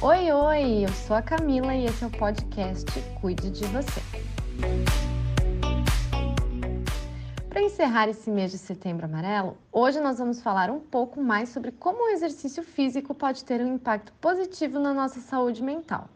[0.00, 2.86] Oi, oi, eu sou a Camila e esse é o podcast
[3.20, 4.00] Cuide de Você.
[7.50, 11.72] Para encerrar esse mês de setembro amarelo, hoje nós vamos falar um pouco mais sobre
[11.72, 16.08] como o exercício físico pode ter um impacto positivo na nossa saúde mental.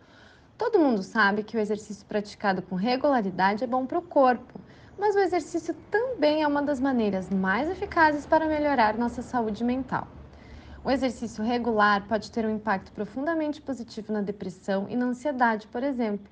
[0.56, 4.60] Todo mundo sabe que o exercício praticado com regularidade é bom para o corpo,
[4.96, 10.06] mas o exercício também é uma das maneiras mais eficazes para melhorar nossa saúde mental.
[10.84, 15.80] O exercício regular pode ter um impacto profundamente positivo na depressão e na ansiedade, por
[15.80, 16.28] exemplo.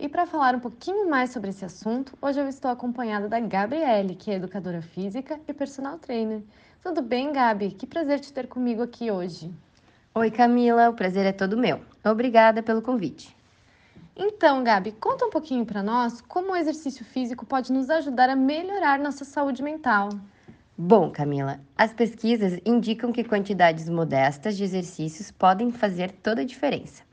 [0.00, 4.16] E para falar um pouquinho mais sobre esse assunto, hoje eu estou acompanhada da Gabriele,
[4.16, 6.42] que é educadora física e personal trainer.
[6.82, 7.70] Tudo bem, Gabi?
[7.70, 9.54] Que prazer te ter comigo aqui hoje.
[10.12, 11.80] Oi, Camila, o prazer é todo meu.
[12.04, 13.36] Obrigada pelo convite.
[14.16, 18.34] Então, Gabi, conta um pouquinho para nós como o exercício físico pode nos ajudar a
[18.34, 20.08] melhorar nossa saúde mental.
[20.76, 27.04] Bom, Camila, as pesquisas indicam que quantidades modestas de exercícios podem fazer toda a diferença.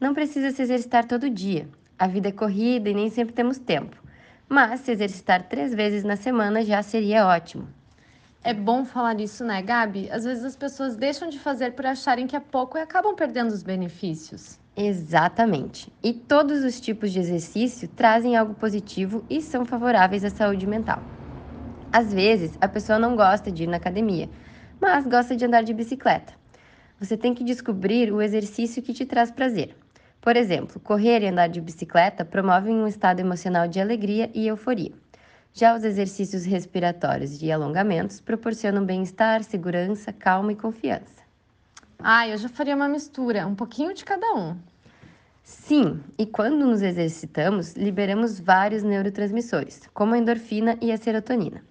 [0.00, 1.68] Não precisa se exercitar todo dia.
[1.96, 4.02] A vida é corrida e nem sempre temos tempo.
[4.48, 7.68] Mas se exercitar três vezes na semana já seria ótimo.
[8.42, 10.10] É bom falar isso, né, Gabi?
[10.10, 13.52] Às vezes as pessoas deixam de fazer por acharem que é pouco e acabam perdendo
[13.52, 14.58] os benefícios.
[14.76, 15.92] Exatamente.
[16.02, 21.00] E todos os tipos de exercício trazem algo positivo e são favoráveis à saúde mental.
[21.94, 24.28] Às vezes, a pessoa não gosta de ir na academia,
[24.80, 26.32] mas gosta de andar de bicicleta.
[26.98, 29.76] Você tem que descobrir o exercício que te traz prazer.
[30.20, 34.90] Por exemplo, correr e andar de bicicleta promovem um estado emocional de alegria e euforia.
[35.52, 41.22] Já os exercícios respiratórios e alongamentos proporcionam bem-estar, segurança, calma e confiança.
[42.00, 44.56] Ah, eu já faria uma mistura, um pouquinho de cada um.
[45.44, 51.62] Sim, e quando nos exercitamos, liberamos vários neurotransmissores, como a endorfina e a serotonina.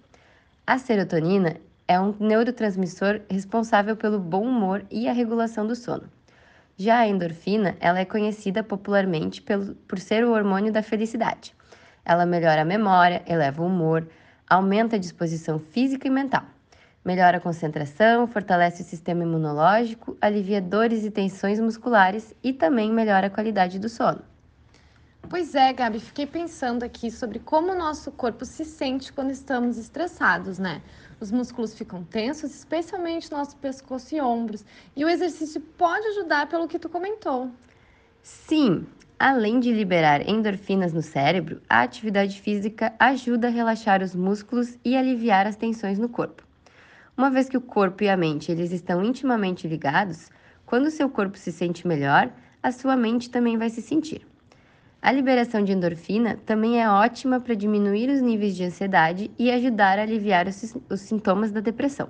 [0.66, 6.04] A serotonina é um neurotransmissor responsável pelo bom humor e a regulação do sono.
[6.74, 11.54] Já a endorfina, ela é conhecida popularmente pelo, por ser o hormônio da felicidade.
[12.02, 14.08] Ela melhora a memória, eleva o humor,
[14.48, 16.44] aumenta a disposição física e mental.
[17.04, 23.26] Melhora a concentração, fortalece o sistema imunológico, alivia dores e tensões musculares e também melhora
[23.26, 24.22] a qualidade do sono.
[25.28, 29.78] Pois é, Gabi, fiquei pensando aqui sobre como o nosso corpo se sente quando estamos
[29.78, 30.82] estressados, né?
[31.18, 34.64] Os músculos ficam tensos, especialmente nosso pescoço e ombros,
[34.94, 37.50] e o exercício pode ajudar pelo que tu comentou.
[38.22, 38.86] Sim,
[39.18, 44.94] além de liberar endorfinas no cérebro, a atividade física ajuda a relaxar os músculos e
[44.94, 46.44] aliviar as tensões no corpo.
[47.16, 50.30] Uma vez que o corpo e a mente eles estão intimamente ligados,
[50.66, 52.30] quando o seu corpo se sente melhor,
[52.62, 54.33] a sua mente também vai se sentir.
[55.04, 59.98] A liberação de endorfina também é ótima para diminuir os níveis de ansiedade e ajudar
[59.98, 62.08] a aliviar os, os, sintomas da depressão.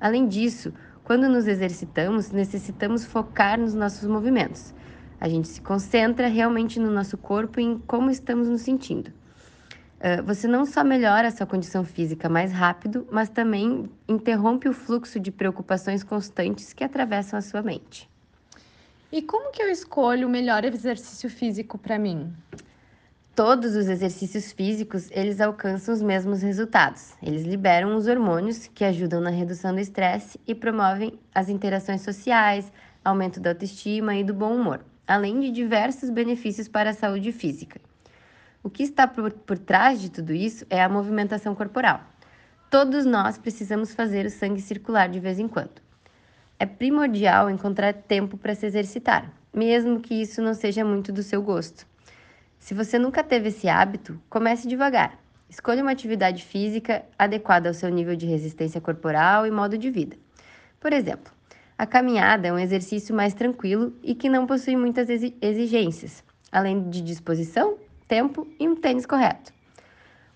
[0.00, 4.72] Além disso, quando nos exercitamos, necessitamos focar nos nossos movimentos.
[5.20, 9.08] A gente se concentra realmente no nosso corpo e em como estamos nos sentindo.
[9.08, 14.72] Uh, você não só melhora a sua condição física mais rápido, mas também interrompe o
[14.72, 18.09] fluxo de preocupações constantes que atravessam a sua mente.
[19.12, 22.32] E como que eu escolho o melhor exercício físico para mim?
[23.34, 27.14] Todos os exercícios físicos, eles alcançam os mesmos resultados.
[27.20, 32.70] Eles liberam os hormônios que ajudam na redução do estresse e promovem as interações sociais,
[33.04, 37.80] aumento da autoestima e do bom humor, além de diversos benefícios para a saúde física.
[38.62, 42.00] O que está por, por trás de tudo isso é a movimentação corporal.
[42.70, 45.89] Todos nós precisamos fazer o sangue circular de vez em quando
[46.60, 51.42] é primordial encontrar tempo para se exercitar, mesmo que isso não seja muito do seu
[51.42, 51.86] gosto.
[52.58, 55.18] Se você nunca teve esse hábito, comece devagar.
[55.48, 60.18] Escolha uma atividade física adequada ao seu nível de resistência corporal e modo de vida.
[60.78, 61.32] Por exemplo,
[61.78, 66.22] a caminhada é um exercício mais tranquilo e que não possui muitas exigências,
[66.52, 69.50] além de disposição, tempo e um tênis correto.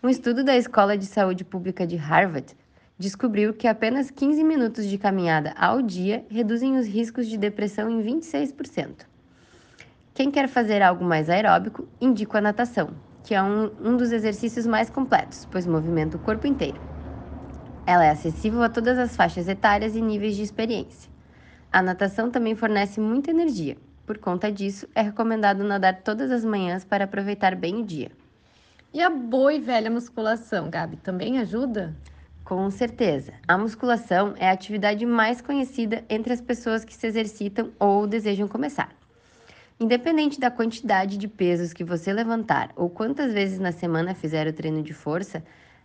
[0.03, 2.57] Um estudo da Escola de Saúde Pública de Harvard
[3.05, 8.03] descobriu que apenas 15 minutos de caminhada ao dia reduzem os riscos de depressão em
[8.03, 9.05] 26%.
[10.15, 14.67] Quem quer fazer algo mais aeróbico, indico a natação, que é um, um dos exercícios
[14.67, 16.81] mais completos, pois movimenta o corpo inteiro.
[17.87, 21.11] Ela é acessível a todas as faixas etárias e níveis de experiência.
[21.71, 23.77] A natação também fornece muita energia.
[24.07, 28.11] Por conta disso, é recomendado nadar todas as manhãs para aproveitar bem o dia.
[28.95, 31.95] E a boa e velha musculação, Gabi, também ajuda?
[32.45, 33.33] Com certeza.
[33.49, 38.47] A musculação é a atividade mais conhecida entre as pessoas que se exercitam ou desejam
[38.47, 38.95] começar.
[39.81, 44.53] Independente da quantidade de pesos que você levantar ou quantas vezes na semana fizer o
[44.53, 45.43] treino de força,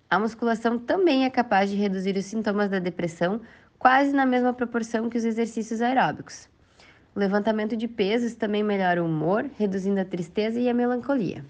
[0.10, 3.40] a musculação também é capaz de reduzir os sintomas da depressão
[3.78, 6.50] quase na mesma proporção que os exercícios aeróbicos.
[7.16, 11.46] O levantamento de pesos também melhora o humor, reduzindo a tristeza e a melancolia.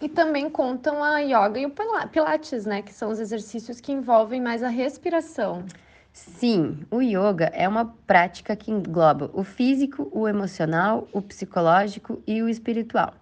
[0.00, 1.72] E também contam a yoga e o
[2.10, 5.64] pilates, né, que são os exercícios que envolvem mais a respiração.
[6.12, 12.42] Sim, o yoga é uma prática que engloba o físico, o emocional, o psicológico e
[12.42, 13.14] o espiritual.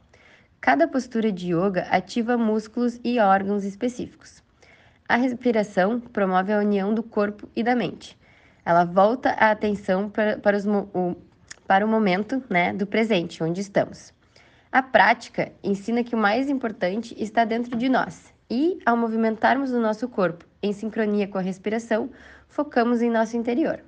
[0.61, 4.43] Cada postura de yoga ativa músculos e órgãos específicos.
[5.09, 8.17] A respiração promove a união do corpo e da mente.
[8.65, 11.17] Ela volta a atenção para, para, os, o,
[11.67, 14.15] para o momento né, do presente, onde estamos.
[14.75, 19.79] A prática ensina que o mais importante está dentro de nós e, ao movimentarmos o
[19.79, 22.11] nosso corpo em sincronia com a respiração,
[22.49, 23.79] focamos em nosso interior.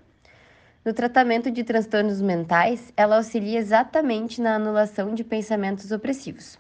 [0.85, 6.57] No tratamento de transtornos mentais, ela auxilia exatamente na anulação de pensamentos opressivos.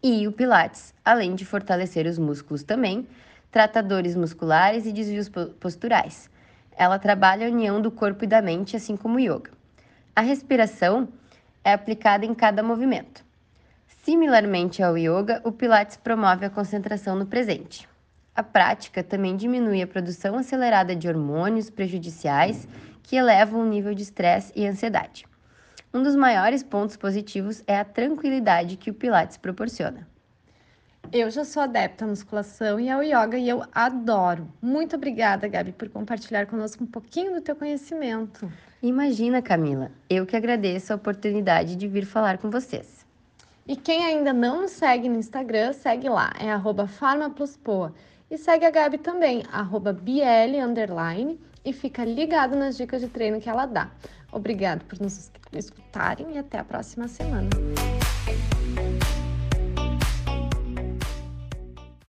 [0.00, 3.08] E o Pilates, além de fortalecer os músculos também,
[3.50, 6.30] trata dores musculares e desvios posturais.
[6.76, 9.50] Ela trabalha a união do corpo e da mente, assim como o yoga.
[10.14, 11.08] A respiração
[11.66, 13.24] é aplicada em cada movimento.
[14.04, 17.88] Similarmente ao yoga, o Pilates promove a concentração no presente.
[18.36, 22.68] A prática também diminui a produção acelerada de hormônios prejudiciais
[23.02, 25.26] que elevam o nível de estresse e ansiedade.
[25.92, 30.06] Um dos maiores pontos positivos é a tranquilidade que o Pilates proporciona.
[31.12, 34.48] Eu já sou adepta à musculação e ao yoga e eu adoro.
[34.60, 38.50] Muito obrigada, Gabi, por compartilhar conosco um pouquinho do teu conhecimento.
[38.82, 43.06] Imagina, Camila, eu que agradeço a oportunidade de vir falar com vocês.
[43.66, 47.92] E quem ainda não nos segue no Instagram, segue lá, é farmapluspoa.
[48.30, 53.40] E segue a Gabi também, arroba BL, underline, e fica ligado nas dicas de treino
[53.40, 53.90] que ela dá.
[54.32, 57.48] Obrigada por nos escutarem e até a próxima semana.